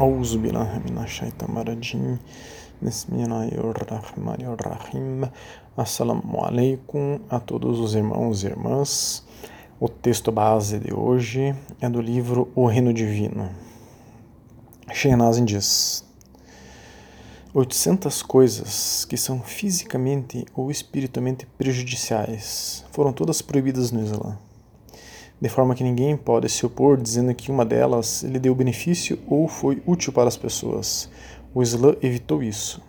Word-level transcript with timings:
أعوذ 0.00 0.38
بالله 0.38 0.70
من 0.84 0.98
الشيطان 1.04 1.56
الرجيم 1.56 2.18
بسم 2.82 3.16
الله 3.16 3.48
الرحمن 3.56 4.40
الرحيم 4.44 5.30
Assalamu 5.76 6.44
alaikum 6.44 7.20
a 7.30 7.40
todos 7.40 7.80
os 7.80 7.94
irmãos 7.94 8.42
e 8.42 8.46
irmãs. 8.46 9.24
O 9.80 9.88
texto 9.88 10.30
base 10.30 10.78
de 10.78 10.92
hoje 10.92 11.54
é 11.80 11.88
do 11.88 12.00
livro 12.00 12.52
O 12.54 12.66
Reino 12.66 12.92
Divino. 12.92 13.48
Shehnazin 14.92 15.46
diz: 15.46 16.04
800 17.54 18.22
coisas 18.22 19.06
que 19.06 19.16
são 19.16 19.40
fisicamente 19.40 20.44
ou 20.54 20.70
espiritualmente 20.70 21.46
prejudiciais 21.56 22.84
foram 22.92 23.14
todas 23.14 23.40
proibidas 23.40 23.90
no 23.90 24.02
Islã 24.02 24.36
de 25.41 25.49
forma 25.49 25.73
que 25.73 25.83
ninguém 25.83 26.15
pode 26.15 26.47
se 26.47 26.63
opor 26.63 27.01
dizendo 27.01 27.33
que 27.33 27.49
uma 27.49 27.65
delas 27.65 28.21
lhe 28.21 28.37
deu 28.37 28.53
benefício 28.53 29.17
ou 29.27 29.47
foi 29.47 29.81
útil 29.87 30.13
para 30.13 30.27
as 30.27 30.37
pessoas. 30.37 31.09
O 31.51 31.63
Islã 31.63 31.95
evitou 31.99 32.43
isso. 32.43 32.79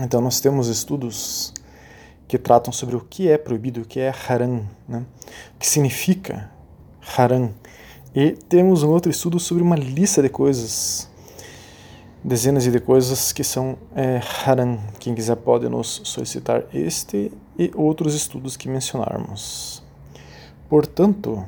Então 0.00 0.22
nós 0.22 0.40
temos 0.40 0.68
estudos 0.68 1.52
que 2.26 2.38
tratam 2.38 2.72
sobre 2.72 2.96
o 2.96 3.00
que 3.00 3.28
é 3.28 3.36
proibido, 3.36 3.82
o 3.82 3.84
que 3.84 4.00
é 4.00 4.12
haram, 4.28 4.66
né? 4.88 5.04
o 5.54 5.58
que 5.58 5.66
significa 5.66 6.50
haram. 7.16 7.52
E 8.14 8.32
temos 8.32 8.82
um 8.82 8.88
outro 8.88 9.10
estudo 9.10 9.38
sobre 9.38 9.62
uma 9.62 9.76
lista 9.76 10.22
de 10.22 10.30
coisas, 10.30 11.10
dezenas 12.24 12.64
de 12.64 12.80
coisas 12.80 13.32
que 13.32 13.44
são 13.44 13.76
é, 13.94 14.20
haram. 14.46 14.78
Quem 14.98 15.14
quiser 15.14 15.36
pode 15.36 15.68
nos 15.68 16.00
solicitar 16.04 16.64
este 16.72 17.30
e 17.58 17.70
outros 17.74 18.14
estudos 18.14 18.56
que 18.56 18.66
mencionarmos. 18.66 19.86
Portanto, 20.68 21.44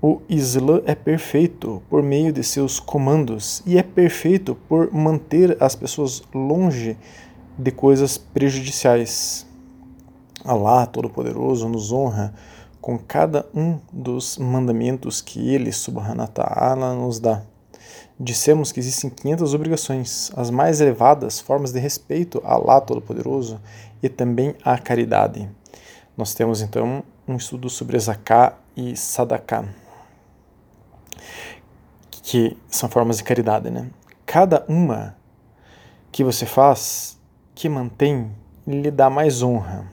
o 0.00 0.20
Islã 0.28 0.82
é 0.84 0.94
perfeito 0.94 1.82
por 1.88 2.02
meio 2.02 2.32
de 2.32 2.42
seus 2.42 2.80
comandos 2.80 3.62
e 3.64 3.78
é 3.78 3.82
perfeito 3.82 4.56
por 4.68 4.92
manter 4.92 5.56
as 5.62 5.76
pessoas 5.76 6.22
longe 6.34 6.96
de 7.56 7.70
coisas 7.70 8.18
prejudiciais. 8.18 9.46
Allah 10.44 10.86
Todo-Poderoso 10.86 11.68
nos 11.68 11.92
honra 11.92 12.34
com 12.80 12.98
cada 12.98 13.46
um 13.54 13.78
dos 13.92 14.36
mandamentos 14.38 15.20
que 15.20 15.54
Ele, 15.54 15.70
Subhanahu 15.70 16.28
Ta'ala, 16.28 16.94
nos 16.94 17.20
dá. 17.20 17.42
Dissemos 18.18 18.72
que 18.72 18.80
existem 18.80 19.08
500 19.08 19.54
obrigações, 19.54 20.32
as 20.36 20.50
mais 20.50 20.80
elevadas 20.80 21.38
formas 21.38 21.72
de 21.72 21.78
respeito 21.78 22.42
a 22.44 22.54
Allah 22.54 22.80
Todo-Poderoso 22.80 23.60
e 24.02 24.08
também 24.08 24.54
a 24.64 24.76
caridade. 24.76 25.48
Nós 26.16 26.34
temos 26.34 26.60
então 26.60 27.04
um 27.26 27.36
estudo 27.36 27.70
sobre 27.70 27.98
Zaká 27.98 28.58
e 28.76 28.96
Sadaká, 28.96 29.64
que 32.10 32.56
são 32.68 32.88
formas 32.88 33.18
de 33.18 33.24
caridade, 33.24 33.70
né? 33.70 33.88
Cada 34.26 34.64
uma 34.68 35.16
que 36.10 36.24
você 36.24 36.46
faz, 36.46 37.18
que 37.54 37.68
mantém, 37.68 38.30
lhe 38.66 38.90
dá 38.90 39.08
mais 39.08 39.42
honra. 39.42 39.86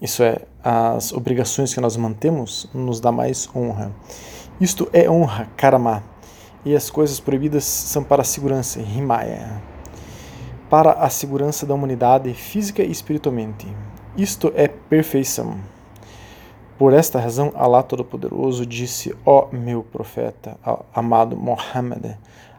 Isso 0.00 0.22
é, 0.22 0.42
as 0.62 1.12
obrigações 1.12 1.74
que 1.74 1.80
nós 1.80 1.96
mantemos 1.96 2.68
nos 2.72 3.00
dá 3.00 3.10
mais 3.10 3.48
honra. 3.54 3.92
Isto 4.60 4.88
é 4.92 5.08
honra, 5.10 5.48
karma. 5.56 6.02
E 6.64 6.74
as 6.74 6.90
coisas 6.90 7.20
proibidas 7.20 7.64
são 7.64 8.02
para 8.02 8.22
a 8.22 8.24
segurança, 8.24 8.80
himaya. 8.80 9.62
Para 10.68 10.92
a 10.92 11.08
segurança 11.08 11.64
da 11.64 11.74
humanidade 11.74 12.32
física 12.34 12.82
e 12.82 12.90
espiritualmente. 12.90 13.66
Isto 14.18 14.52
é 14.56 14.66
perfeição. 14.66 15.60
Por 16.76 16.92
esta 16.92 17.20
razão, 17.20 17.52
Allah 17.54 17.84
Todo-Poderoso 17.84 18.66
disse: 18.66 19.16
Ó 19.24 19.46
oh, 19.46 19.56
meu 19.56 19.84
profeta, 19.84 20.58
amado 20.92 21.36
Muhammad, 21.36 22.16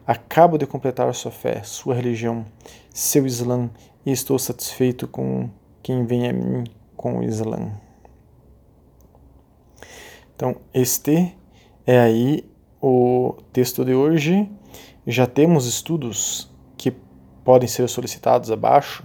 acabo 0.08 0.58
de 0.58 0.66
completar 0.66 1.14
sua 1.14 1.32
fé, 1.32 1.62
sua 1.64 1.94
religião, 1.94 2.46
seu 2.94 3.26
Islã, 3.26 3.70
e 4.06 4.12
estou 4.14 4.40
satisfeito 4.40 5.06
com 5.06 5.50
quem 5.84 6.06
vem 6.06 6.30
a 6.30 6.32
mim 6.32 6.64
com 6.96 7.20
o 7.20 7.24
Islã. 7.24 7.74
Então, 10.34 10.56
este 10.74 11.36
é 11.86 12.00
aí 12.00 12.50
o 12.82 13.36
texto 13.52 13.84
de 13.84 13.94
hoje. 13.94 14.50
Já 15.06 15.28
temos 15.28 15.66
estudos 15.66 16.50
que 16.78 16.94
podem 17.44 17.68
ser 17.68 17.90
solicitados 17.90 18.50
abaixo 18.50 19.04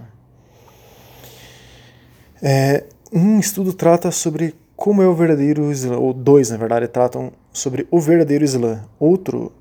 é, 2.47 2.83
um 3.11 3.39
estudo 3.39 3.73
trata 3.73 4.11
sobre 4.11 4.53
como 4.75 5.01
é 5.01 5.07
o 5.07 5.15
verdadeiro 5.15 5.71
Islã, 5.71 5.97
ou 5.97 6.13
dois, 6.13 6.51
na 6.51 6.57
verdade, 6.57 6.87
tratam 6.87 7.31
sobre 7.51 7.87
o 7.89 7.99
verdadeiro 7.99 8.45
Islã. 8.45 8.83
Outro 8.99 9.51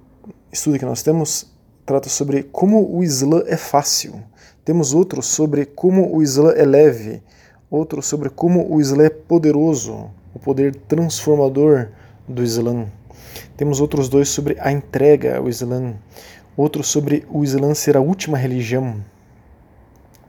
estudo 0.53 0.78
que 0.78 0.84
nós 0.84 1.03
temos 1.03 1.50
trata 1.87 2.11
sobre 2.11 2.43
como 2.43 2.95
o 2.95 3.03
Islã 3.03 3.43
é 3.47 3.56
fácil. 3.56 4.22
Temos 4.67 4.93
outro 4.93 5.22
sobre 5.22 5.65
como 5.65 6.15
o 6.15 6.22
Islã 6.22 6.50
é 6.50 6.67
leve. 6.67 7.22
Outro 7.71 8.03
sobre 8.03 8.28
como 8.28 8.71
o 8.71 8.78
Islã 8.83 9.05
é 9.05 9.11
poderoso, 9.11 10.11
o 10.34 10.39
poder 10.39 10.75
transformador 10.75 11.89
do 12.28 12.43
Islã. 12.43 12.84
Temos 13.56 13.81
outros 13.81 14.11
dois 14.11 14.28
sobre 14.28 14.59
a 14.61 14.71
entrega 14.71 15.39
ao 15.39 15.49
Islã. 15.49 15.95
Outro 16.55 16.84
sobre 16.84 17.25
o 17.31 17.43
Islã 17.43 17.72
ser 17.72 17.97
a 17.97 18.03
última 18.03 18.37
religião 18.37 19.03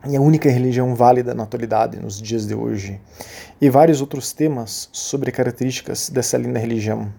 e 0.08 0.16
a 0.16 0.20
única 0.20 0.50
religião 0.50 0.94
válida 0.94 1.34
na 1.34 1.42
atualidade, 1.42 1.98
nos 1.98 2.20
dias 2.20 2.46
de 2.46 2.54
hoje, 2.54 3.00
e 3.60 3.68
vários 3.68 4.00
outros 4.00 4.32
temas 4.32 4.88
sobre 4.92 5.32
características 5.32 6.10
dessa 6.10 6.36
linda 6.36 6.58
religião. 6.58 7.12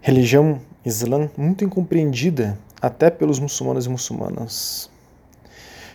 Religião 0.00 0.60
Islã 0.84 1.28
muito 1.36 1.64
incompreendida 1.64 2.56
até 2.80 3.10
pelos 3.10 3.38
muçulmanos 3.38 3.86
e 3.86 3.88
muçulmanas. 3.88 4.90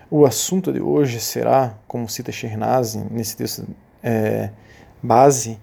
O 0.09 0.25
assunto 0.25 0.73
de 0.73 0.81
hoje 0.81 1.19
será, 1.21 1.77
como 1.87 2.09
cita 2.09 2.31
Shirnazi 2.31 2.99
nesse 3.09 3.37
texto 3.37 3.65
é, 4.03 4.49
base, 5.01 5.57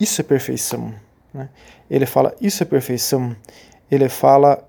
isso 0.00 0.20
é 0.20 0.24
perfeição. 0.24 0.94
Né? 1.34 1.48
Ele 1.90 2.06
fala 2.06 2.34
isso 2.40 2.62
é 2.62 2.66
perfeição. 2.66 3.36
Ele 3.90 4.08
fala 4.08 4.66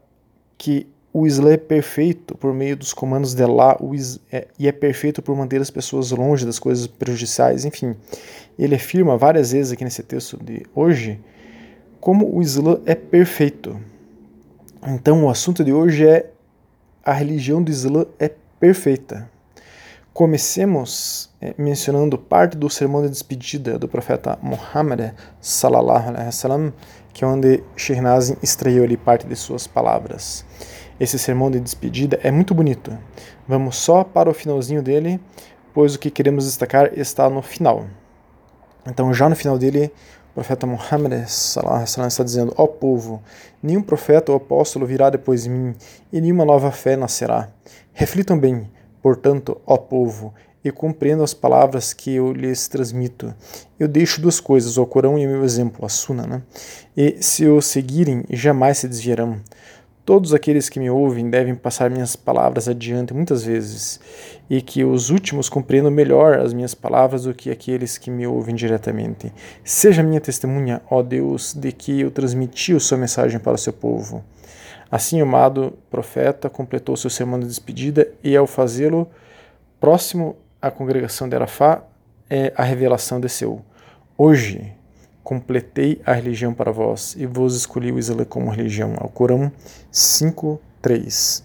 que 0.58 0.88
o 1.14 1.28
Islã 1.28 1.54
é 1.54 1.58
perfeito 1.58 2.36
por 2.36 2.52
meio 2.56 2.76
dos 2.76 2.92
comandos 2.92 3.36
de 3.36 3.44
Allah 3.44 3.78
é, 4.32 4.48
e 4.58 4.68
é 4.68 4.72
perfeito 4.72 5.22
por 5.22 5.36
manter 5.36 5.62
as 5.62 5.70
pessoas 5.70 6.10
longe 6.10 6.44
das 6.44 6.58
coisas 6.58 6.88
prejudiciais. 6.88 7.66
Enfim, 7.66 7.96
ele 8.58 8.74
afirma 8.74 9.16
várias 9.16 9.52
vezes 9.52 9.72
aqui 9.72 9.84
nesse 9.84 10.02
texto 10.02 10.44
de 10.44 10.66
hoje 10.74 11.22
como 12.02 12.36
o 12.36 12.42
Islã 12.42 12.80
é 12.88 12.96
perfeito. 12.96 13.80
Então, 14.86 15.24
o 15.24 15.30
assunto 15.30 15.64
de 15.64 15.72
hoje 15.72 16.06
é 16.06 16.32
a 17.06 17.14
religião 17.14 17.62
do 17.62 17.70
Islã 17.70 18.06
é 18.20 18.32
perfeita. 18.60 19.30
Comecemos 20.14 21.30
é, 21.40 21.54
mencionando 21.58 22.18
parte 22.18 22.58
do 22.58 22.70
sermão 22.70 23.04
de 23.04 23.10
despedida 23.10 23.78
do 23.78 23.88
profeta 23.88 24.38
Muhammad 24.42 25.14
sallallahu 25.40 26.10
alaihi 26.10 26.26
wasallam, 26.26 26.74
que 27.14 27.24
é 27.24 27.28
onde 27.28 27.64
Shirnazin 27.76 28.36
extraiu 28.42 28.84
ali 28.84 28.98
parte 28.98 29.28
de 29.28 29.36
suas 29.36 29.68
palavras. 29.68 30.44
Esse 31.00 31.18
sermão 31.18 31.50
de 31.50 31.60
despedida 31.60 32.20
é 32.24 32.32
muito 32.32 32.54
bonito. 32.54 32.96
Vamos 33.48 33.76
só 33.76 34.04
para 34.04 34.30
o 34.30 34.34
finalzinho 34.34 34.82
dele, 34.82 35.20
pois 35.74 35.96
o 35.96 36.00
que 36.00 36.12
queremos 36.12 36.46
destacar 36.46 36.92
está 36.98 37.30
no 37.30 37.42
final. 37.42 37.86
Então, 38.86 39.14
já 39.14 39.28
no 39.28 39.36
final 39.36 39.58
dele, 39.58 39.92
o 40.32 40.34
profeta 40.34 40.68
Muhammad 40.68 41.14
está 41.26 42.24
dizendo: 42.24 42.54
Ó 42.58 42.68
povo, 42.68 43.22
nenhum 43.62 43.82
profeta 43.82 44.32
ou 44.32 44.38
apóstolo 44.38 44.86
virá 44.86 45.10
depois 45.10 45.44
de 45.44 45.50
mim, 45.50 45.76
e 46.12 46.20
nenhuma 46.20 46.46
nova 46.46 46.72
fé 46.72 46.96
nascerá. 46.96 47.50
Reflitam 47.94 48.38
bem, 48.38 48.70
portanto, 49.02 49.60
ó 49.66 49.78
povo, 49.78 50.34
e 50.64 50.72
compreendam 50.72 51.24
as 51.24 51.34
palavras 51.34 51.94
que 51.94 52.16
eu 52.16 52.32
lhes 52.32 52.68
transmito. 52.68 53.34
Eu 53.80 53.88
deixo 53.88 54.22
duas 54.22 54.40
coisas, 54.40 54.78
o 54.78 54.86
Corão 54.86 55.20
e 55.20 55.28
o 55.28 55.30
meu 55.30 55.44
exemplo, 55.44 55.86
a 55.86 55.90
Sunna, 55.90 56.26
né? 56.26 56.42
E 56.96 57.18
se 57.22 57.46
o 57.48 57.62
seguirem, 57.62 58.24
jamais 58.30 58.78
se 58.78 58.88
desviarão. 58.88 59.42
Todos 60.06 60.34
aqueles 60.34 60.68
que 60.68 60.82
me 60.82 60.90
ouvem 60.90 61.30
devem 61.30 61.56
passar 61.56 61.90
minhas 61.90 62.14
palavras 62.14 62.68
adiante 62.68 63.14
muitas 63.14 63.46
vezes, 63.46 64.02
e 64.50 64.62
que 64.62 64.84
os 64.84 65.10
últimos 65.10 65.48
compreendam 65.48 65.90
melhor 65.90 66.40
as 66.40 66.54
minhas 66.54 66.76
palavras 66.76 67.24
do 67.24 67.34
que 67.34 67.50
aqueles 67.50 67.98
que 67.98 68.12
me 68.12 68.28
ouvem 68.28 68.54
diretamente. 68.54 69.32
Seja 69.64 70.04
minha 70.04 70.20
testemunha, 70.20 70.82
ó 70.92 71.02
Deus, 71.02 71.54
de 71.54 71.72
que 71.72 72.02
eu 72.02 72.12
transmiti 72.12 72.76
a 72.76 72.82
sua 72.82 72.98
mensagem 72.98 73.40
para 73.40 73.54
o 73.54 73.58
seu 73.58 73.72
povo. 73.72 74.22
Assim, 74.92 75.22
o 75.22 75.24
amado 75.24 75.74
profeta 75.90 76.50
completou 76.50 76.98
seu 76.98 77.10
sermão 77.10 77.40
de 77.40 77.48
despedida, 77.48 78.12
e 78.22 78.36
ao 78.36 78.46
fazê-lo, 78.46 79.10
próximo 79.80 80.36
à 80.62 80.70
congregação 80.70 81.30
de 81.30 81.36
Arafá, 81.36 81.82
é, 82.30 82.52
a 82.58 82.64
revelação 82.64 83.22
desceu. 83.22 83.62
Hoje, 84.18 84.74
completei 85.24 86.02
a 86.06 86.14
religião 86.14 86.54
para 86.54 86.72
vós 86.72 87.16
e 87.18 87.26
vos 87.26 87.56
escolhi 87.56 87.92
o 87.92 88.00
Islã 88.00 88.26
como 88.26 88.50
religião. 88.50 88.96
Ao 88.98 89.10
Corão 89.10 89.52
5:3. 89.92 91.44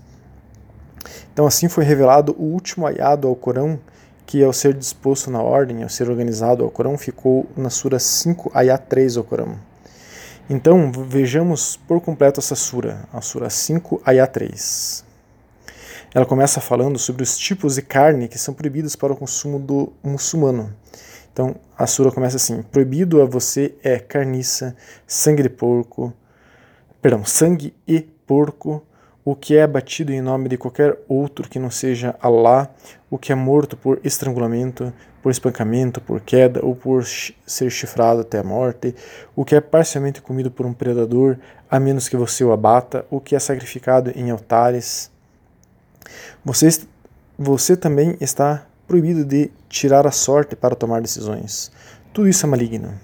Então 1.33 1.47
assim 1.47 1.69
foi 1.69 1.85
revelado 1.85 2.35
o 2.39 2.43
último 2.43 2.87
ayado 2.87 3.29
ao 3.29 3.37
Corão, 3.37 3.79
que 4.27 4.43
ao 4.43 4.53
ser 4.53 4.75
disposto 4.75 5.31
na 5.31 5.41
ordem, 5.41 5.83
ao 5.83 5.89
ser 5.89 6.11
organizado 6.11 6.65
ao 6.65 6.71
Corão, 6.71 6.99
ficou 6.99 7.47
na 7.57 7.71
sura 7.71 7.99
5 7.99 8.51
ayat 8.53 8.85
3 8.87 9.17
ao 9.17 9.25
Corão. 9.25 9.57
Então, 10.51 10.91
vejamos 10.91 11.77
por 11.77 12.01
completo 12.01 12.41
essa 12.41 12.55
sura, 12.55 13.07
a 13.13 13.21
sura 13.21 13.51
5, 13.51 14.01
ayah 14.07 14.27
3. 14.27 15.05
Ela 16.15 16.25
começa 16.25 16.59
falando 16.59 16.99
sobre 16.99 17.23
os 17.23 17.37
tipos 17.37 17.75
de 17.75 17.83
carne 17.83 18.29
que 18.29 18.39
são 18.39 18.55
proibidos 18.55 18.97
para 18.97 19.13
o 19.13 19.17
consumo 19.17 19.59
do 19.59 19.93
muçulmano. 20.03 20.75
Então, 21.39 21.55
a 21.79 21.87
sura 21.87 22.11
começa 22.11 22.35
assim: 22.35 22.63
Proibido 22.63 23.23
a 23.23 23.25
você 23.25 23.73
é 23.81 24.01
carniça, 24.01 24.75
sangue 25.07 25.45
de 25.45 25.49
porco, 25.49 26.13
perdão, 27.01 27.25
sangue 27.25 27.73
e 27.87 28.01
porco, 28.01 28.85
o 29.25 29.37
que 29.37 29.57
é 29.57 29.63
abatido 29.63 30.13
em 30.13 30.21
nome 30.21 30.49
de 30.49 30.59
qualquer 30.59 30.99
outro 31.07 31.49
que 31.49 31.61
não 31.61 31.71
seja 31.71 32.17
Allah, 32.21 32.69
o 33.09 33.17
que 33.17 33.31
é 33.31 33.37
morto 33.37 33.77
por 33.77 34.01
estrangulamento, 34.03 34.93
por 35.23 35.31
espancamento, 35.31 36.01
por 36.01 36.21
queda 36.21 36.59
ou 36.61 36.75
por 36.75 37.05
ser 37.05 37.71
chifrado 37.71 38.23
até 38.23 38.41
a 38.41 38.43
morte, 38.43 38.93
o 39.37 39.45
que 39.45 39.55
é 39.55 39.61
parcialmente 39.61 40.21
comido 40.21 40.51
por 40.51 40.67
um 40.67 40.73
predador, 40.73 41.37
a 41.71 41.79
menos 41.79 42.09
que 42.09 42.17
você 42.17 42.43
o 42.43 42.51
abata, 42.51 43.07
o 43.09 43.21
que 43.21 43.37
é 43.37 43.39
sacrificado 43.39 44.11
em 44.17 44.29
altares. 44.33 45.09
Você, 46.45 46.69
você 47.39 47.77
também 47.77 48.17
está 48.21 48.67
proibido 48.89 49.25
de 49.25 49.51
tirar 49.69 50.07
a 50.07 50.11
sorte 50.11 50.57
para 50.57 50.75
tomar 50.75 51.03
decisões. 51.03 51.71
Tudo 52.13 52.27
isso 52.27 52.47
é 52.47 52.49
maligno. 52.49 52.95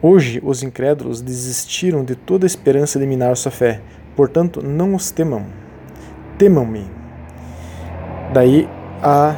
Hoje, 0.00 0.40
os 0.44 0.62
incrédulos 0.62 1.20
desistiram 1.20 2.04
de 2.04 2.14
toda 2.14 2.46
esperança 2.46 2.98
de 2.98 3.06
minar 3.06 3.36
sua 3.36 3.50
fé, 3.50 3.82
portanto, 4.14 4.62
não 4.62 4.94
os 4.94 5.10
temam. 5.10 5.46
Temam-me. 6.38 6.88
Daí 8.32 8.68
a 9.02 9.36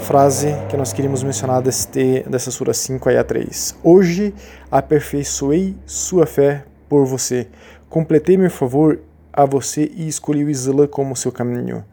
frase 0.00 0.48
que 0.68 0.76
nós 0.76 0.92
queríamos 0.92 1.22
mencionar 1.22 1.62
deste, 1.62 2.24
dessa 2.28 2.50
Sura 2.50 2.74
5 2.74 3.08
aí 3.08 3.16
a 3.16 3.24
3. 3.24 3.76
Hoje 3.82 4.34
aperfeiçoei 4.70 5.76
sua 5.86 6.26
fé 6.26 6.64
por 6.88 7.04
você. 7.04 7.46
Completei 7.88 8.36
meu 8.36 8.50
favor 8.50 9.00
a 9.32 9.44
você 9.44 9.90
e 9.94 10.08
escolhi 10.08 10.44
o 10.44 10.50
Islã 10.50 10.86
como 10.86 11.16
seu 11.16 11.30
caminho. 11.30 11.84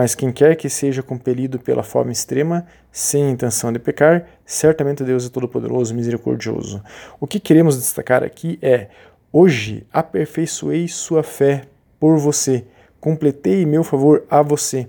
Mas 0.00 0.14
quem 0.14 0.32
quer 0.32 0.56
que 0.56 0.70
seja 0.70 1.02
compelido 1.02 1.58
pela 1.58 1.82
forma 1.82 2.10
extrema, 2.10 2.64
sem 2.90 3.32
intenção 3.32 3.70
de 3.70 3.78
pecar, 3.78 4.24
certamente 4.46 5.04
Deus 5.04 5.26
é 5.26 5.28
todo-poderoso, 5.28 5.94
misericordioso. 5.94 6.82
O 7.20 7.26
que 7.26 7.38
queremos 7.38 7.76
destacar 7.76 8.24
aqui 8.24 8.58
é: 8.62 8.88
hoje 9.30 9.86
aperfeiçoei 9.92 10.88
sua 10.88 11.22
fé 11.22 11.64
por 12.00 12.16
você, 12.16 12.64
completei 12.98 13.66
meu 13.66 13.84
favor 13.84 14.24
a 14.30 14.40
você. 14.40 14.88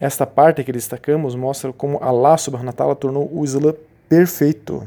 Esta 0.00 0.26
parte 0.26 0.64
que 0.64 0.72
destacamos 0.72 1.36
mostra 1.36 1.72
como 1.72 2.02
Allah 2.02 2.36
subhanahu 2.36 2.66
wa 2.66 2.72
ta'ala 2.72 2.96
tornou 2.96 3.30
o 3.32 3.44
Islã 3.44 3.72
perfeito. 4.08 4.84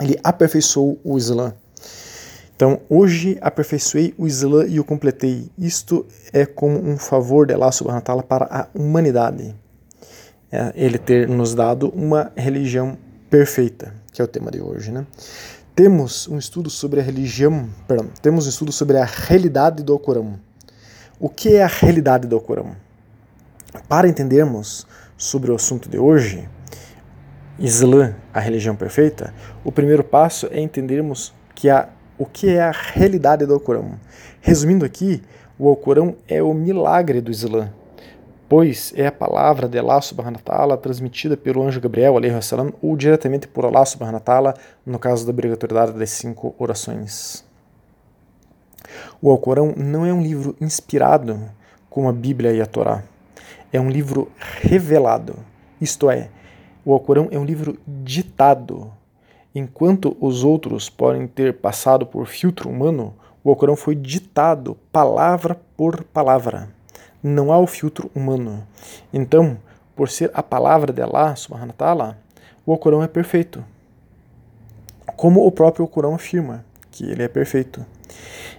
Ele 0.00 0.18
aperfeiçoou 0.24 0.98
o 1.04 1.18
Islã. 1.18 1.52
Então, 2.56 2.80
hoje 2.88 3.36
aperfeiçoei 3.42 4.14
o 4.16 4.26
Islã 4.26 4.64
e 4.66 4.80
o 4.80 4.84
completei. 4.84 5.50
Isto 5.58 6.06
é 6.32 6.46
como 6.46 6.82
um 6.82 6.96
favor 6.96 7.46
de 7.46 7.52
Allah 7.52 7.70
subhanahu 7.70 8.00
wa 8.00 8.04
ta'ala 8.04 8.22
para 8.22 8.46
a 8.50 8.66
humanidade. 8.74 9.54
É 10.50 10.72
ele 10.74 10.96
ter 10.96 11.28
nos 11.28 11.54
dado 11.54 11.90
uma 11.90 12.32
religião 12.34 12.96
perfeita, 13.28 13.92
que 14.10 14.22
é 14.22 14.24
o 14.24 14.28
tema 14.28 14.50
de 14.50 14.62
hoje, 14.62 14.90
né? 14.90 15.06
Temos 15.74 16.26
um 16.28 16.38
estudo 16.38 16.70
sobre 16.70 17.00
a 17.00 17.02
religião, 17.02 17.68
perdão, 17.86 18.08
temos 18.22 18.46
um 18.46 18.48
estudo 18.48 18.72
sobre 18.72 18.96
a 18.96 19.04
realidade 19.04 19.82
do 19.82 19.92
Alcorão. 19.92 20.40
O 21.20 21.28
que 21.28 21.56
é 21.56 21.62
a 21.62 21.66
realidade 21.66 22.26
do 22.26 22.36
Alcorão? 22.36 22.74
Para 23.86 24.08
entendermos 24.08 24.86
sobre 25.18 25.50
o 25.50 25.54
assunto 25.54 25.90
de 25.90 25.98
hoje, 25.98 26.48
Islã, 27.58 28.14
a 28.32 28.40
religião 28.40 28.74
perfeita, 28.74 29.34
o 29.62 29.70
primeiro 29.70 30.02
passo 30.02 30.48
é 30.50 30.58
entendermos 30.58 31.34
que 31.54 31.68
a, 31.68 31.88
o 32.18 32.26
que 32.26 32.50
é 32.50 32.60
a 32.60 32.70
realidade 32.70 33.46
do 33.46 33.54
Alcorão. 33.54 33.92
Resumindo 34.40 34.84
aqui, 34.84 35.22
o 35.58 35.68
Alcorão 35.68 36.16
é 36.28 36.42
o 36.42 36.52
milagre 36.54 37.20
do 37.20 37.30
Islã, 37.30 37.70
pois 38.48 38.92
é 38.96 39.06
a 39.06 39.12
palavra 39.12 39.68
de 39.68 39.78
Allah 39.78 40.00
subhanahu 40.00 40.36
wa 40.36 40.42
ta'ala 40.42 40.76
transmitida 40.76 41.36
pelo 41.36 41.62
anjo 41.62 41.80
Gabriel 41.80 42.14
salam, 42.42 42.72
ou 42.80 42.96
diretamente 42.96 43.48
por 43.48 43.64
Allah 43.64 43.84
subhanahu 43.84 44.14
wa 44.14 44.20
ta'ala, 44.20 44.54
no 44.84 44.98
caso 44.98 45.24
da 45.24 45.30
obrigatoriedade 45.30 45.92
das 45.92 46.10
cinco 46.10 46.54
orações. 46.58 47.44
O 49.20 49.30
Alcorão 49.30 49.74
não 49.76 50.06
é 50.06 50.12
um 50.12 50.22
livro 50.22 50.54
inspirado 50.60 51.40
como 51.90 52.08
a 52.08 52.12
Bíblia 52.12 52.52
e 52.52 52.60
a 52.60 52.66
Torá 52.66 53.02
é 53.72 53.80
um 53.80 53.90
livro 53.90 54.30
revelado, 54.62 55.36
isto 55.80 56.10
é, 56.10 56.30
o 56.84 56.92
Alcorão 56.92 57.28
é 57.30 57.38
um 57.38 57.44
livro 57.44 57.78
ditado. 57.86 58.90
Enquanto 59.58 60.14
os 60.20 60.44
outros 60.44 60.90
podem 60.90 61.26
ter 61.26 61.54
passado 61.54 62.04
por 62.04 62.26
filtro 62.26 62.68
humano, 62.68 63.14
o 63.42 63.48
Alcorão 63.48 63.74
foi 63.74 63.94
ditado 63.94 64.76
palavra 64.92 65.58
por 65.74 66.04
palavra. 66.04 66.68
Não 67.22 67.50
há 67.50 67.58
o 67.58 67.66
filtro 67.66 68.10
humano. 68.14 68.62
Então, 69.10 69.56
por 69.96 70.10
ser 70.10 70.30
a 70.34 70.42
palavra 70.42 70.92
de 70.92 71.00
Allah, 71.00 71.34
subhanahu 71.34 71.68
wa 71.68 71.74
ta'ala, 71.74 72.18
o 72.66 72.72
Alcorão 72.72 73.02
é 73.02 73.08
perfeito. 73.08 73.64
Como 75.16 75.46
o 75.46 75.50
próprio 75.50 75.84
Alcorão 75.84 76.14
afirma 76.14 76.62
que 76.90 77.04
ele 77.10 77.22
é 77.22 77.28
perfeito. 77.28 77.82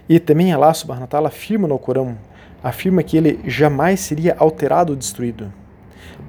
E 0.08 0.18
também 0.18 0.52
Allah 0.52 0.74
subhanahu 0.74 1.02
wa 1.02 1.06
ta'ala 1.06 1.28
afirma 1.28 1.68
no 1.68 1.74
Alcorão 1.74 2.18
afirma 2.60 3.04
que 3.04 3.16
ele 3.16 3.38
jamais 3.48 4.00
seria 4.00 4.34
alterado 4.36 4.92
ou 4.92 4.98
destruído, 4.98 5.52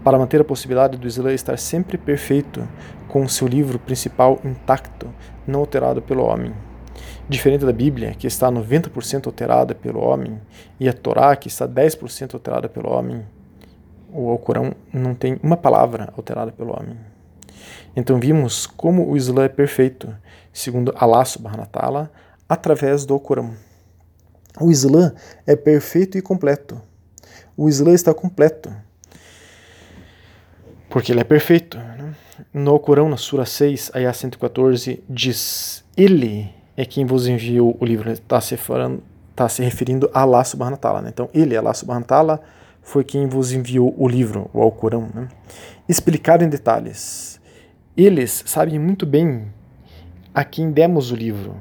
para 0.04 0.20
manter 0.20 0.40
a 0.40 0.44
possibilidade 0.44 0.96
do 0.96 1.08
Islã 1.08 1.34
estar 1.34 1.58
sempre 1.58 1.98
perfeito, 1.98 2.68
com 3.10 3.28
seu 3.28 3.48
livro 3.48 3.78
principal 3.80 4.40
intacto, 4.46 5.14
não 5.46 5.60
alterado 5.60 6.02
pelo 6.02 6.24
homem. 6.24 6.54
Diferente 7.28 7.66
da 7.66 7.74
Bíblia, 7.74 8.14
que 8.14 8.28
está 8.28 8.52
90% 8.52 9.28
alterada 9.28 9.76
pelo 9.76 10.00
homem, 10.00 10.40
e 10.80 10.88
a 10.88 10.94
Torá, 10.94 11.36
que 11.36 11.48
está 11.48 11.68
10% 11.68 12.34
alterada 12.34 12.70
pelo 12.70 12.90
homem, 12.90 13.26
o 14.14 14.30
Alcorão 14.30 14.74
não 14.94 15.14
tem 15.14 15.40
uma 15.44 15.58
palavra 15.58 16.14
alterada 16.16 16.52
pelo 16.52 16.72
homem. 16.72 16.98
Então 17.96 18.20
vimos 18.20 18.66
como 18.66 19.10
o 19.10 19.18
Islã 19.18 19.44
é 19.44 19.50
perfeito, 19.50 20.16
segundo 20.54 20.94
Allah 20.96 21.26
subhanahu 21.26 21.68
wa 21.74 22.10
através 22.48 23.06
do 23.06 23.14
Alcorão. 23.14 23.54
O 24.60 24.72
Islã 24.72 25.14
é 25.46 25.56
perfeito 25.56 26.18
e 26.18 26.22
completo. 26.22 26.82
O 27.56 27.70
Islã 27.70 27.94
está 27.94 28.14
completo. 28.14 28.74
Porque 30.90 31.12
ele 31.12 31.22
é 31.22 31.24
perfeito. 31.24 31.78
Né? 31.78 32.16
No 32.54 32.80
Corão, 32.80 33.10
na 33.10 33.18
Sura 33.18 33.46
6, 33.46 33.92
Ayah 33.94 34.14
114, 34.14 35.04
diz: 35.10 35.84
Ele 35.96 36.50
é 36.76 36.86
quem 36.86 37.06
vos 37.06 37.28
enviou 37.28 37.78
o 37.80 37.86
livro. 37.86 38.10
Está 38.12 38.40
se, 38.42 38.58
tá 39.36 39.50
se 39.50 39.64
referindo 39.64 40.10
a 40.14 40.22
Allah 40.22 40.44
subhanahu 40.44 40.76
wa 40.76 40.78
ta'ala. 40.78 41.02
Né? 41.02 41.10
Então, 41.10 41.30
ele, 41.34 41.56
Allah 41.56 41.74
subhanahu 41.74 42.04
wa 42.04 42.08
ta'ala, 42.08 42.42
foi 42.82 43.04
quem 43.04 43.28
vos 43.28 43.52
enviou 43.52 43.94
o 43.98 44.08
livro, 44.08 44.50
o 44.54 44.62
Alcorão. 44.62 45.10
Né? 45.14 45.28
Explicado 45.88 46.44
em 46.44 46.50
detalhes. 46.50 47.40
Eles 47.96 48.44
sabem 48.46 48.80
muito 48.80 49.06
bem 49.06 49.48
a 50.34 50.44
quem 50.44 50.72
demos 50.72 51.12
o 51.12 51.16
livro 51.16 51.56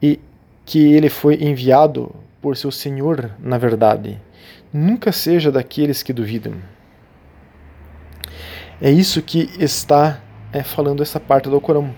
e 0.00 0.18
que 0.64 0.92
ele 0.94 1.10
foi 1.10 1.42
enviado 1.42 2.14
por 2.40 2.56
seu 2.56 2.70
Senhor 2.70 3.30
na 3.38 3.58
verdade. 3.58 4.20
Nunca 4.72 5.12
seja 5.12 5.52
daqueles 5.52 6.02
que 6.02 6.12
duvidam. 6.12 6.54
É 8.78 8.90
isso 8.90 9.22
que 9.22 9.48
está 9.58 10.20
é, 10.52 10.62
falando 10.62 11.02
essa 11.02 11.18
parte 11.18 11.48
do 11.48 11.58
Corão, 11.62 11.94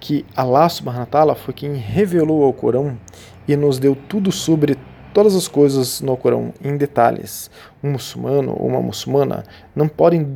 que 0.00 0.26
Allah 0.34 0.68
subhanahu 0.68 1.06
wa 1.28 1.34
foi 1.36 1.54
quem 1.54 1.74
revelou 1.74 2.42
ao 2.42 2.52
Corão 2.52 2.98
e 3.46 3.54
nos 3.54 3.78
deu 3.78 3.94
tudo 3.94 4.32
sobre 4.32 4.76
todas 5.14 5.36
as 5.36 5.46
coisas 5.46 6.00
no 6.00 6.16
Corão 6.16 6.52
em 6.60 6.76
detalhes. 6.76 7.48
Um 7.80 7.92
muçulmano 7.92 8.56
ou 8.58 8.66
uma 8.66 8.82
muçulmana 8.82 9.44
não 9.72 9.86
podem 9.86 10.26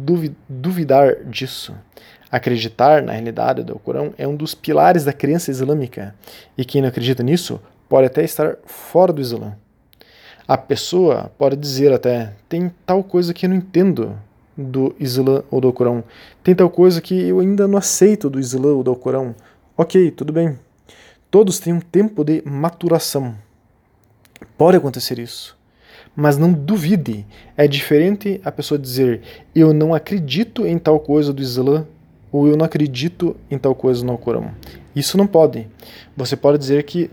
duvidar 0.49 1.25
disso. 1.25 1.75
Acreditar 2.30 3.02
na 3.02 3.11
realidade 3.11 3.64
do 3.64 3.76
Corão 3.80 4.14
é 4.16 4.28
um 4.28 4.37
dos 4.37 4.54
pilares 4.54 5.04
da 5.04 5.12
crença 5.12 5.50
islâmica, 5.50 6.14
e 6.56 6.64
quem 6.64 6.80
não 6.80 6.88
acredita 6.88 7.25
nisso 7.25 7.61
pode 7.88 8.06
até 8.06 8.23
estar 8.23 8.59
fora 8.64 9.12
do 9.12 9.20
Islã. 9.20 9.56
A 10.47 10.56
pessoa 10.56 11.32
pode 11.37 11.56
dizer 11.56 11.92
até: 11.92 12.32
tem 12.49 12.73
tal 12.87 13.02
coisa 13.02 13.35
que 13.35 13.44
eu 13.44 13.50
não 13.50 13.56
entendo 13.56 14.16
do 14.61 14.95
Islã 14.99 15.43
ou 15.50 15.61
do 15.61 15.73
Corão, 15.73 16.05
tem 16.43 16.55
tal 16.55 16.71
coisa 16.71 17.00
que 17.00 17.14
eu 17.14 17.40
ainda 17.40 17.67
não 17.67 17.79
aceito 17.79 18.29
do 18.29 18.38
Islã 18.38 18.75
ou 18.75 18.83
do 18.83 18.95
Corão. 18.95 19.35
Ok, 19.76 20.11
tudo 20.11 20.33
bem. 20.33 20.59
Todos 21.31 21.59
têm 21.59 21.73
um 21.73 21.81
tempo 21.81 22.25
de 22.25 22.43
maturação. 22.45 23.35
Pode 24.59 24.76
acontecer 24.76 25.19
isso. 25.19 25.57
Mas 26.14 26.37
não 26.37 26.52
duvide. 26.52 27.25
É 27.57 27.67
diferente 27.67 28.40
a 28.45 28.50
pessoa 28.50 28.79
dizer: 28.79 29.23
eu 29.55 29.73
não 29.73 29.95
acredito 29.95 30.67
em 30.67 30.79
tal 30.79 31.00
coisa 31.00 31.33
do 31.33 31.40
Islã 31.40 31.87
ou 32.33 32.47
eu 32.47 32.57
não 32.57 32.64
acredito 32.64 33.37
em 33.50 33.59
tal 33.59 33.75
coisa 33.75 34.05
no 34.05 34.17
Corão. 34.19 34.50
Isso 34.95 35.17
não 35.17 35.26
pode. 35.26 35.69
Você 36.17 36.37
pode 36.37 36.59
dizer 36.59 36.83
que 36.85 37.11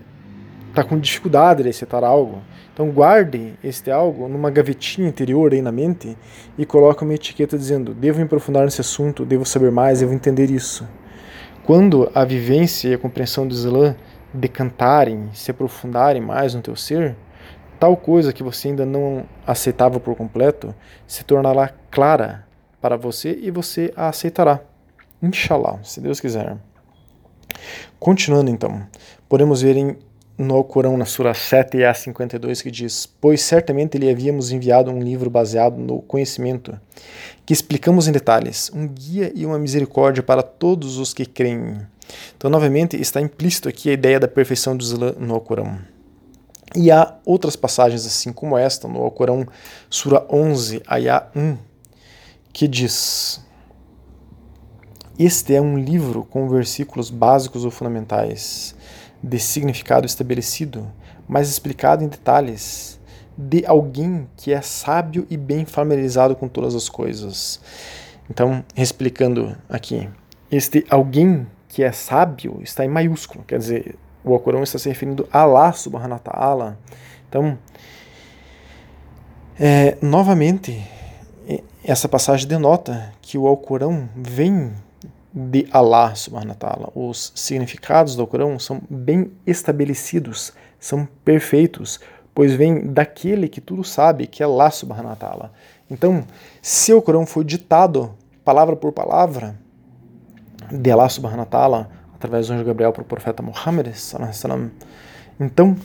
está 0.69 0.83
com 0.83 0.99
dificuldade 0.99 1.63
de 1.63 1.69
aceitar 1.69 2.03
algo. 2.03 2.41
Então 2.77 2.91
guarde 2.91 3.55
este 3.63 3.89
algo 3.89 4.27
numa 4.27 4.51
gavetinha 4.51 5.09
interior 5.09 5.51
aí 5.51 5.63
na 5.63 5.71
mente 5.71 6.15
e 6.55 6.63
coloque 6.63 7.03
uma 7.03 7.15
etiqueta 7.15 7.57
dizendo: 7.57 7.91
devo 7.91 8.19
me 8.19 8.25
aprofundar 8.25 8.65
nesse 8.65 8.79
assunto, 8.79 9.25
devo 9.25 9.43
saber 9.47 9.71
mais, 9.71 10.01
devo 10.01 10.13
entender 10.13 10.51
isso. 10.51 10.87
Quando 11.63 12.07
a 12.13 12.23
vivência 12.23 12.89
e 12.89 12.93
a 12.93 12.97
compreensão 12.99 13.47
do 13.47 13.55
Islã 13.55 13.95
decantarem, 14.31 15.27
se 15.33 15.49
aprofundarem 15.49 16.21
mais 16.21 16.53
no 16.53 16.61
teu 16.61 16.75
ser, 16.75 17.15
tal 17.79 17.97
coisa 17.97 18.31
que 18.31 18.43
você 18.43 18.67
ainda 18.67 18.85
não 18.85 19.25
aceitava 19.47 19.99
por 19.99 20.15
completo 20.15 20.75
se 21.07 21.25
tornará 21.25 21.71
clara 21.89 22.45
para 22.79 22.95
você 22.95 23.39
e 23.41 23.49
você 23.49 23.91
a 23.95 24.09
aceitará. 24.09 24.59
Inshallah, 25.19 25.79
se 25.81 25.99
Deus 25.99 26.19
quiser. 26.19 26.55
Continuando 27.99 28.51
então, 28.51 28.83
podemos 29.27 29.63
ver 29.63 29.75
em, 29.77 29.97
no 30.37 30.55
Alcorão, 30.55 30.97
na 30.97 31.05
Sura 31.05 31.33
7 31.33 31.83
a 31.83 31.93
52, 31.93 32.61
que 32.61 32.69
diz: 32.69 33.05
Pois 33.05 33.41
certamente 33.41 33.97
lhe 33.97 34.09
havíamos 34.09 34.51
enviado 34.51 34.91
um 34.91 34.99
livro 34.99 35.29
baseado 35.29 35.77
no 35.77 36.01
conhecimento, 36.01 36.79
que 37.45 37.53
explicamos 37.53 38.07
em 38.07 38.11
detalhes, 38.11 38.69
um 38.73 38.87
guia 38.87 39.31
e 39.33 39.45
uma 39.45 39.57
misericórdia 39.57 40.21
para 40.21 40.43
todos 40.43 40.97
os 40.97 41.13
que 41.13 41.25
creem. 41.25 41.77
Então, 42.37 42.49
novamente, 42.49 42.99
está 43.01 43.19
implícito 43.19 43.67
aqui 43.67 43.89
a 43.89 43.93
ideia 43.93 44.19
da 44.19 44.27
perfeição 44.27 44.77
do 44.77 44.83
Islã 44.83 45.13
no 45.17 45.33
Alcorão. 45.33 45.79
E 46.75 46.91
há 46.91 47.15
outras 47.25 47.55
passagens 47.55 48.05
assim 48.05 48.31
como 48.31 48.57
esta 48.57 48.87
no 48.87 49.01
Alcorão, 49.01 49.47
Sura 49.89 50.25
11, 50.29 50.83
Ayah 50.85 51.27
1, 51.35 51.57
que 52.53 52.67
diz: 52.67 53.41
Este 55.17 55.55
é 55.55 55.61
um 55.61 55.77
livro 55.77 56.25
com 56.25 56.47
versículos 56.47 57.09
básicos 57.09 57.65
ou 57.65 57.71
fundamentais, 57.71 58.75
de 59.21 59.39
significado 59.39 60.05
estabelecido, 60.05 60.91
mas 61.27 61.49
explicado 61.49 62.03
em 62.03 62.07
detalhes, 62.07 62.99
de 63.37 63.65
alguém 63.65 64.27
que 64.35 64.51
é 64.51 64.61
sábio 64.61 65.27
e 65.29 65.37
bem 65.37 65.65
familiarizado 65.65 66.35
com 66.35 66.47
todas 66.47 66.73
as 66.73 66.89
coisas. 66.89 67.59
Então, 68.29 68.63
explicando 68.75 69.55
aqui, 69.69 70.09
este 70.51 70.85
alguém 70.89 71.45
que 71.67 71.83
é 71.83 71.91
sábio 71.91 72.59
está 72.63 72.83
em 72.83 72.87
maiúsculo, 72.87 73.43
quer 73.45 73.59
dizer, 73.59 73.95
o 74.23 74.33
Alcorão 74.33 74.63
está 74.63 74.79
se 74.79 74.89
referindo 74.89 75.27
a 75.31 75.41
Allah 75.41 75.71
subhanahu 75.73 76.13
wa 76.13 76.19
ta'ala. 76.19 76.79
Então, 77.29 77.57
é, 79.59 79.97
novamente, 80.01 80.83
essa 81.83 82.09
passagem 82.09 82.47
denota 82.47 83.13
que 83.21 83.37
o 83.37 83.47
Alcorão 83.47 84.09
vem 84.15 84.73
de 85.37 85.67
Allah 85.71 86.15
subhanahu 86.15 86.57
wa. 86.61 86.91
Os 86.95 87.31
significados 87.35 88.15
do 88.15 88.23
Alcorão 88.23 88.57
são 88.57 88.81
bem 88.89 89.31
estabelecidos, 89.45 90.51
são 90.79 91.07
perfeitos, 91.23 91.99
pois 92.33 92.53
vem 92.53 92.87
daquele 92.87 93.47
que 93.47 93.61
tudo 93.61 93.83
sabe, 93.83 94.25
que 94.25 94.41
é 94.41 94.45
Allah 94.47 94.71
subhanahu 94.71 95.15
wa. 95.21 95.51
Então, 95.91 96.23
se 96.59 96.91
o 96.91 96.95
Alcorão 96.95 97.25
foi 97.27 97.43
ditado 97.43 98.15
palavra 98.43 98.75
por 98.75 98.91
palavra 98.91 99.55
de 100.71 100.89
Allah 100.89 101.07
subhanahu 101.07 101.47
wa 101.51 101.87
através 102.15 102.47
do 102.47 102.53
anjo 102.53 102.65
Gabriel 102.65 102.91
para 102.91 103.03
o 103.03 103.05
profeta 103.05 103.43
Muhammad, 103.43 103.87
então, 105.39 105.75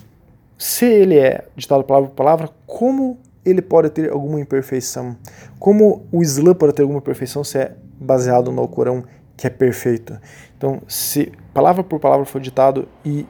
se 0.56 0.86
ele 0.86 1.18
é 1.18 1.44
ditado 1.54 1.84
palavra 1.84 2.08
por 2.08 2.16
palavra, 2.16 2.48
como 2.66 3.18
ele 3.44 3.60
pode 3.60 3.90
ter 3.90 4.10
alguma 4.10 4.40
imperfeição? 4.40 5.14
Como 5.58 6.06
o 6.10 6.22
Islã 6.22 6.54
pode 6.54 6.72
ter 6.72 6.82
alguma 6.82 7.00
imperfeição 7.00 7.44
se 7.44 7.58
é 7.58 7.76
baseado 8.00 8.50
no 8.50 8.66
Corão, 8.66 9.04
que 9.42 9.48
é 9.48 9.50
perfeito? 9.50 10.16
Então, 10.56 10.80
se 10.86 11.32
palavra 11.52 11.82
por 11.82 11.98
palavra 11.98 12.24
foi 12.24 12.40
ditado 12.40 12.86
e 13.04 13.26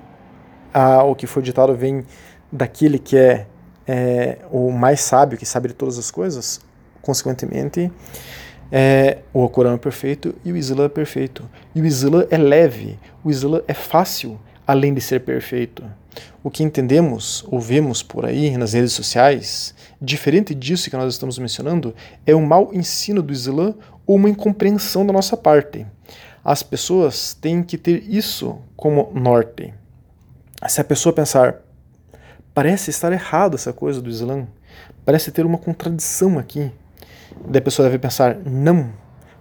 ah, 0.75 1.03
o 1.05 1.15
que 1.15 1.27
foi 1.27 1.43
ditado 1.43 1.75
vem 1.75 2.05
daquele 2.53 2.99
que 2.99 3.17
é, 3.17 3.47
é 3.89 4.41
o 4.51 4.71
mais 4.71 5.01
sábio, 5.01 5.39
que 5.39 5.47
sabe 5.47 5.69
de 5.69 5.75
todas 5.75 5.97
as 5.97 6.11
coisas, 6.11 6.61
consequentemente, 7.01 7.91
é, 8.71 9.21
o 9.33 9.41
Alcorão 9.41 9.73
é 9.73 9.79
perfeito 9.79 10.35
e 10.45 10.53
o 10.53 10.57
Islã 10.57 10.85
é 10.85 10.89
perfeito. 10.91 11.49
E 11.75 11.81
o 11.81 11.87
Islã 11.87 12.27
é 12.31 12.37
leve, 12.37 12.99
o 13.25 13.31
Islã 13.31 13.63
é 13.67 13.73
fácil, 13.73 14.39
além 14.67 14.93
de 14.93 15.01
ser 15.01 15.21
perfeito. 15.21 15.83
O 16.45 16.51
que 16.51 16.63
entendemos 16.63 17.43
ou 17.49 17.59
vemos 17.59 18.03
por 18.03 18.27
aí 18.27 18.55
nas 18.59 18.75
redes 18.75 18.93
sociais, 18.93 19.75
diferente 19.99 20.55
disso 20.55 20.91
que 20.91 20.97
nós 20.97 21.15
estamos 21.15 21.39
mencionando, 21.39 21.95
é 22.27 22.37
um 22.37 22.45
mau 22.45 22.71
ensino 22.75 23.23
do 23.23 23.33
Islã 23.33 23.75
uma 24.07 24.29
incompreensão 24.29 25.07
da 25.07 25.13
nossa 25.13 25.37
parte. 25.37 25.87
As 26.45 26.63
pessoas 26.63 27.35
têm 27.35 27.63
que 27.63 27.79
ter 27.79 28.03
isso 28.09 28.59
como 28.77 29.13
norte. 29.15 29.73
Se 30.69 30.81
a 30.81 30.85
pessoa 30.85 31.13
pensar, 31.13 31.57
parece 32.53 32.91
estar 32.91 33.13
errado 33.13 33.55
essa 33.55 33.73
coisa 33.73 34.01
do 34.01 34.11
Islã, 34.11 34.47
parece 35.05 35.31
ter 35.31 35.47
uma 35.47 35.59
contradição 35.59 36.39
aqui, 36.39 36.73
Daí 37.47 37.59
a 37.59 37.63
pessoa 37.63 37.89
deve 37.89 37.99
pensar: 37.99 38.37
não, 38.45 38.93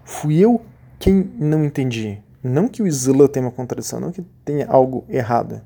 fui 0.04 0.40
eu 0.40 0.62
quem 1.00 1.30
não 1.38 1.66
entendi. 1.66 2.20
Não 2.44 2.68
que 2.68 2.82
o 2.82 2.88
Islã 2.88 3.28
tenha 3.28 3.46
uma 3.46 3.52
contradição, 3.52 4.00
não 4.00 4.12
que 4.12 4.24
tenha 4.44 4.66
algo 4.68 5.06
errado. 5.08 5.62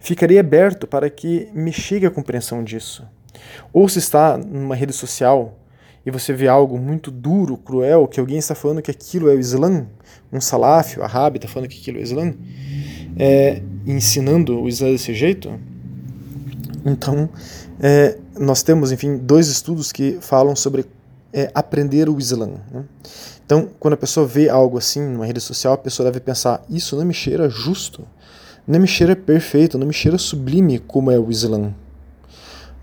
Ficarei 0.00 0.38
aberto 0.38 0.86
para 0.86 1.08
que 1.08 1.48
me 1.54 1.72
chegue 1.72 2.06
a 2.06 2.10
compreensão 2.10 2.64
disso. 2.64 3.06
Ou 3.72 3.88
se 3.88 4.00
está 4.00 4.36
numa 4.36 4.74
rede 4.74 4.92
social 4.92 5.54
e 6.06 6.10
você 6.12 6.32
vê 6.32 6.46
algo 6.46 6.78
muito 6.78 7.10
duro, 7.10 7.56
cruel, 7.56 8.06
que 8.06 8.20
alguém 8.20 8.38
está 8.38 8.54
falando 8.54 8.80
que 8.80 8.92
aquilo 8.92 9.28
é 9.28 9.34
o 9.34 9.40
Islã, 9.40 9.84
um 10.32 10.40
salaf, 10.40 10.96
o 10.96 11.02
Arabi 11.02 11.38
está 11.38 11.48
falando 11.48 11.68
que 11.68 11.80
aquilo 11.80 11.98
é 11.98 12.00
o 12.00 12.04
Islã, 12.04 12.32
é, 13.18 13.60
ensinando 13.84 14.62
o 14.62 14.68
Islã 14.68 14.92
desse 14.92 15.12
jeito, 15.12 15.52
então 16.84 17.28
é, 17.80 18.16
nós 18.38 18.62
temos, 18.62 18.92
enfim, 18.92 19.16
dois 19.16 19.48
estudos 19.48 19.90
que 19.90 20.18
falam 20.20 20.54
sobre 20.54 20.86
é, 21.32 21.50
aprender 21.52 22.08
o 22.08 22.18
Islã. 22.18 22.50
Né? 22.70 22.84
Então, 23.44 23.68
quando 23.80 23.94
a 23.94 23.96
pessoa 23.96 24.24
vê 24.24 24.48
algo 24.48 24.78
assim 24.78 25.02
numa 25.02 25.26
rede 25.26 25.40
social, 25.40 25.74
a 25.74 25.78
pessoa 25.78 26.04
deve 26.10 26.20
pensar: 26.20 26.64
isso 26.70 26.96
não 26.96 27.04
me 27.04 27.14
cheira 27.14 27.48
justo, 27.48 28.06
não 28.66 28.78
me 28.78 28.86
cheira 28.86 29.16
perfeito, 29.16 29.76
não 29.76 29.88
me 29.88 29.92
cheira 29.92 30.18
sublime 30.18 30.78
como 30.78 31.10
é 31.10 31.18
o 31.18 31.30
Islã. 31.30 31.74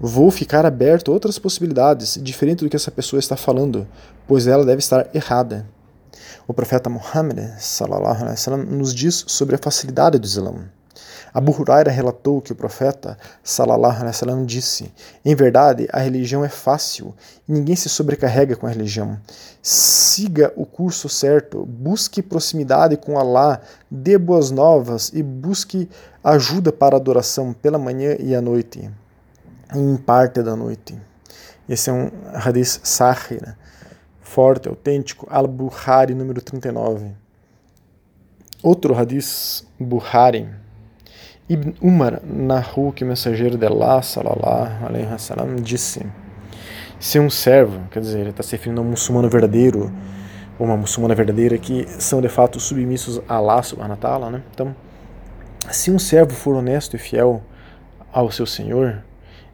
Vou 0.06 0.30
ficar 0.30 0.66
aberto 0.66 1.10
a 1.10 1.14
outras 1.14 1.40
possibilidades, 1.40 2.20
diferente 2.22 2.62
do 2.62 2.70
que 2.70 2.76
essa 2.76 2.92
pessoa 2.92 3.22
está 3.22 3.38
falando, 3.38 3.88
pois 4.28 4.48
ela 4.48 4.66
deve 4.66 4.80
estar 4.80 5.10
errada. 5.16 5.66
O 6.46 6.54
profeta 6.54 6.90
Muhammad 6.90 7.58
sallam, 7.58 8.66
nos 8.66 8.94
diz 8.94 9.24
sobre 9.28 9.56
a 9.56 9.58
facilidade 9.58 10.20
do 10.20 10.26
Islã. 10.26 10.56
Abu 11.34 11.54
Huraira 11.58 11.90
relatou 11.90 12.42
que 12.42 12.52
o 12.52 12.56
profeta 12.56 13.18
wasallam 13.46 14.46
disse: 14.46 14.92
"Em 15.24 15.34
verdade, 15.34 15.88
a 15.94 16.02
religião 16.02 16.44
é 16.44 16.50
fácil 16.50 17.16
e 17.48 17.54
ninguém 17.54 17.78
se 17.78 17.88
sobrecarrega 17.88 18.58
com 18.58 18.68
a 18.68 18.72
religião. 18.72 19.18
Siga 19.62 20.52
o 20.58 20.66
curso 20.66 21.08
certo, 21.08 21.66
busque 21.66 22.22
proximidade 22.22 22.98
com 22.98 23.18
Allah, 23.18 23.62
dê 23.90 24.18
boas 24.18 24.52
novas 24.52 25.12
e 25.14 25.24
busque 25.24 25.90
ajuda 26.22 26.74
para 26.74 26.98
a 26.98 27.00
adoração 27.00 27.54
pela 27.54 27.80
manhã 27.80 28.18
e 28.20 28.36
à 28.36 28.42
noite, 28.42 28.92
em 29.74 29.98
parte 29.98 30.42
da 30.42 30.56
noite." 30.56 30.96
Esse 31.68 31.90
é 31.90 31.94
um 31.94 32.12
hadith 32.34 32.80
sahih, 32.84 33.40
né? 33.42 33.56
forte, 34.34 34.68
autêntico, 34.68 35.28
Al-Bukhari, 35.30 36.16
número 36.16 36.42
39. 36.42 37.12
Outro 38.64 38.96
hadith 38.96 39.64
Bukhari, 39.80 40.50
Ibn 41.48 41.74
Umar 41.82 42.22
narrou 42.24 42.92
que 42.92 43.04
o 43.04 43.08
mensageiro 43.08 43.58
de 43.58 43.66
Allah, 43.66 44.02
salallahu 44.02 44.86
alaihi 44.86 45.06
wasallam, 45.06 45.56
disse: 45.58 46.06
Se 47.00 47.20
um 47.20 47.30
servo, 47.30 47.88
quer 47.92 48.00
dizer, 48.00 48.22
ele 48.22 48.30
está 48.32 48.42
se 48.42 48.54
referindo 48.54 48.82
a 48.82 48.84
um 48.84 48.88
muçulmano 48.88 49.30
verdadeiro, 49.30 49.92
ou 50.58 50.66
uma 50.66 50.78
muçulmana 50.78 51.14
verdadeira, 51.14 51.58
que 51.58 51.86
são 52.00 52.20
de 52.20 52.30
fato 52.30 52.60
submissos 52.60 53.22
a 53.28 53.36
Allah 53.36 53.62
subhanahu 53.62 54.00
wa 54.02 54.32
né? 54.32 54.44
Então, 54.54 54.76
se 55.70 55.92
um 55.92 56.00
servo 56.00 56.34
for 56.34 56.56
honesto 56.56 56.96
e 56.96 57.00
fiel 57.00 57.42
ao 58.12 58.32
seu 58.32 58.46
Senhor 58.46 59.04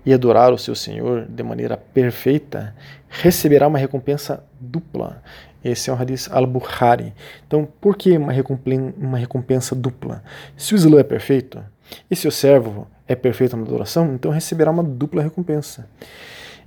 e 0.09 0.13
adorar 0.13 0.51
o 0.51 0.57
seu 0.57 0.73
Senhor 0.73 1.27
de 1.29 1.43
maneira 1.43 1.77
perfeita, 1.77 2.75
receberá 3.07 3.67
uma 3.67 3.77
recompensa 3.77 4.43
dupla. 4.59 5.21
Esse 5.63 5.91
é 5.91 5.93
o 5.93 5.95
hadith 5.95 6.27
al-Bukhari. 6.31 7.13
Então, 7.45 7.67
por 7.79 7.95
que 7.95 8.17
uma 8.17 8.31
recompensa, 8.31 8.93
uma 8.97 9.19
recompensa 9.19 9.75
dupla? 9.75 10.23
Se 10.57 10.73
o 10.73 10.77
Islã 10.77 10.99
é 10.99 11.03
perfeito, 11.03 11.63
e 12.09 12.15
se 12.15 12.27
o 12.27 12.31
servo 12.31 12.87
é 13.07 13.13
perfeito 13.13 13.55
na 13.55 13.61
adoração, 13.61 14.11
então 14.15 14.31
receberá 14.31 14.71
uma 14.71 14.83
dupla 14.83 15.21
recompensa. 15.21 15.87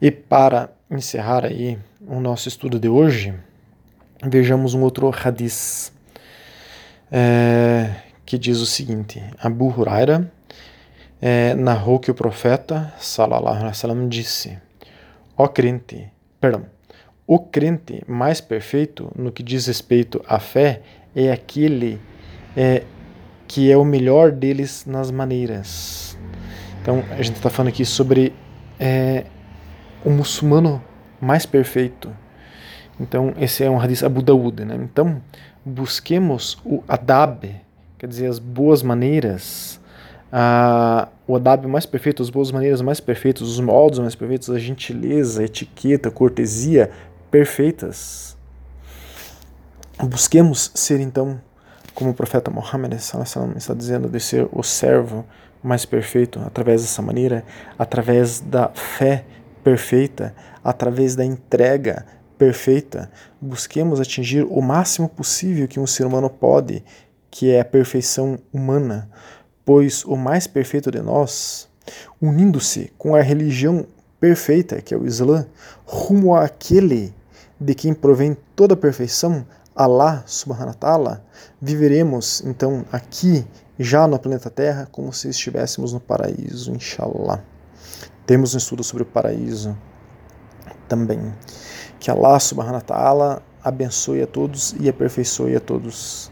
E 0.01 0.09
para 0.09 0.71
encerrar 0.89 1.45
aí 1.45 1.77
o 2.07 2.21
nosso 2.21 2.47
estudo 2.47 2.79
de 2.79 2.89
hoje, 2.89 3.35
vejamos 4.25 4.73
um 4.73 4.83
outro 4.83 5.11
hadith 5.13 5.93
é, 7.11 7.91
que 8.25 8.39
diz 8.39 8.59
o 8.59 8.67
seguinte: 8.67 9.21
Abu 9.41 9.67
Huraira 9.67 10.31
é, 11.25 11.55
narrou 11.55 12.01
que 12.01 12.11
o 12.11 12.15
profeta 12.15 12.93
sallallahu 12.99 13.55
alaihi 13.55 13.67
wasallam 13.67 14.09
disse: 14.09 14.59
Ó 15.39 15.47
crente, 15.47 16.11
perdão, 16.41 16.67
o 17.25 17.39
crente 17.39 18.03
mais 18.09 18.41
perfeito 18.41 19.11
no 19.17 19.31
que 19.31 19.45
diz 19.45 19.69
respeito 19.69 20.21
à 20.27 20.41
fé 20.41 20.83
é 21.15 21.31
aquele 21.31 22.01
é, 22.57 22.83
que 23.47 23.71
é 23.71 23.77
o 23.77 23.85
melhor 23.85 24.33
deles 24.33 24.85
nas 24.85 25.13
maneiras. 25.13 26.19
Então 26.83 27.05
a 27.13 27.23
gente 27.23 27.37
está 27.37 27.49
falando 27.49 27.69
aqui 27.69 27.85
sobre 27.85 28.33
é, 28.81 29.25
o 30.05 30.11
muçulmano 30.11 30.83
mais 31.21 31.47
perfeito. 31.47 32.11
Então 32.99 33.33
esse 33.39 33.63
é 33.63 33.71
um 33.71 33.81
hadith 33.81 34.03
Abu 34.03 34.23
Daud. 34.23 34.65
Né? 34.65 34.75
Então 34.75 35.23
busquemos 35.65 36.59
o 36.65 36.83
adab, 36.89 37.49
quer 37.97 38.09
dizer, 38.09 38.27
as 38.27 38.41
boas 38.41 38.83
maneiras, 38.83 39.81
ah, 40.33 41.09
o 41.27 41.37
adab 41.37 41.67
mais 41.67 41.87
perfeito, 41.87 42.23
as 42.23 42.31
boas 42.31 42.51
maneiras 42.51 42.81
mais 42.81 43.01
perfeitas, 43.01 43.43
os 43.43 43.61
modos 43.61 43.99
mais 43.99 44.15
perfeitos, 44.15 44.51
a 44.51 44.59
gentileza, 44.59 45.43
a 45.43 45.45
etiqueta, 45.45 46.09
a 46.09 46.13
cortesia 46.13 46.91
perfeitas. 47.31 48.37
Busquemos 50.03 50.73
ser 50.75 51.01
então, 51.01 51.41
como 51.95 52.11
o 52.11 52.15
profeta 52.15 52.51
Muhammad 52.51 52.95
está 52.95 53.75
dizendo, 53.75 54.09
de 54.09 54.19
ser 54.19 54.49
o 54.51 54.63
servo 54.63 55.25
mais 55.63 55.85
perfeito 55.85 56.41
através 56.41 56.83
dessa 56.83 57.01
maneira, 57.01 57.45
através 57.79 58.41
da 58.41 58.69
fé 58.71 59.25
perfeita, 59.63 60.35
através 60.65 61.15
da 61.15 61.25
entrega 61.25 62.05
perfeita. 62.37 63.11
Busquemos 63.41 64.01
atingir 64.01 64.45
o 64.45 64.61
máximo 64.61 65.09
possível 65.09 65.69
que 65.69 65.79
um 65.79 65.87
ser 65.87 66.05
humano 66.05 66.29
pode, 66.29 66.83
que 67.31 67.51
é 67.51 67.61
a 67.61 67.65
perfeição 67.65 68.39
humana 68.53 69.09
pois 69.65 70.05
o 70.05 70.17
mais 70.17 70.47
perfeito 70.47 70.91
de 70.91 71.01
nós, 71.01 71.69
unindo-se 72.21 72.93
com 72.99 73.15
a 73.15 73.21
religião 73.21 73.87
perfeita, 74.21 74.81
que 74.81 74.95
é 74.95 74.97
o 74.97 75.07
Islã, 75.07 75.47
rumo 75.85 76.35
àquele 76.35 77.15
de 77.61 77.75
quem 77.75 77.95
provém 77.95 78.37
toda 78.57 78.75
a 78.75 78.77
perfeição, 78.77 79.47
Allah 79.75 80.23
subhanahu 80.27 80.69
wa 80.69 80.75
ta'ala, 80.75 81.25
viveremos 81.61 82.43
então 82.45 82.85
aqui, 82.93 83.47
já 83.79 84.07
no 84.07 84.19
planeta 84.19 84.51
Terra, 84.51 84.89
como 84.91 85.13
se 85.13 85.29
estivéssemos 85.29 85.93
no 85.93 86.01
paraíso, 86.01 86.73
inshallah. 86.73 87.43
Temos 88.27 88.55
um 88.55 88.59
estudo 88.59 88.85
sobre 88.85 89.03
o 89.03 89.07
paraíso 89.07 89.77
também. 90.89 91.33
Que 91.99 92.11
Allah 92.11 92.39
subhanahu 92.39 92.75
wa 92.75 92.81
ta'ala 92.81 93.43
abençoe 93.63 94.23
a 94.23 94.27
todos 94.27 94.75
e 94.79 94.89
aperfeiçoe 94.89 95.57
a 95.57 95.61
todos. 95.61 96.32